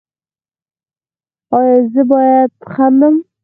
ایا 1.57 1.77
زه 1.93 2.01
باید 2.11 2.51
خندم؟ 2.71 3.15